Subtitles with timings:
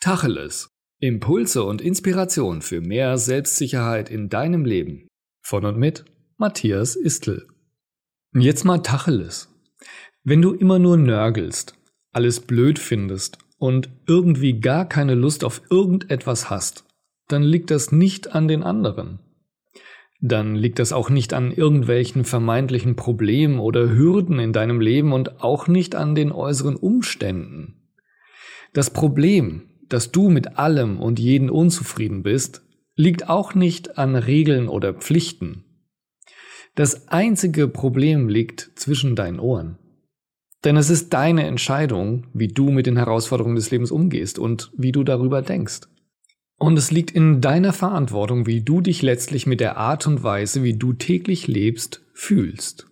[0.00, 0.70] Tacheles.
[1.00, 5.08] Impulse und Inspiration für mehr Selbstsicherheit in deinem Leben.
[5.42, 6.04] Von und mit
[6.36, 7.48] Matthias Istl.
[8.32, 9.52] Jetzt mal Tacheles.
[10.22, 11.74] Wenn du immer nur nörgelst,
[12.12, 16.84] alles blöd findest und irgendwie gar keine Lust auf irgendetwas hast,
[17.26, 19.18] dann liegt das nicht an den anderen.
[20.20, 25.42] Dann liegt das auch nicht an irgendwelchen vermeintlichen Problemen oder Hürden in deinem Leben und
[25.42, 27.90] auch nicht an den äußeren Umständen.
[28.72, 32.62] Das Problem, dass du mit allem und jeden unzufrieden bist,
[32.94, 35.64] liegt auch nicht an Regeln oder Pflichten.
[36.74, 39.78] Das einzige Problem liegt zwischen deinen Ohren.
[40.64, 44.92] Denn es ist deine Entscheidung, wie du mit den Herausforderungen des Lebens umgehst und wie
[44.92, 45.82] du darüber denkst.
[46.58, 50.64] Und es liegt in deiner Verantwortung, wie du dich letztlich mit der Art und Weise,
[50.64, 52.87] wie du täglich lebst, fühlst.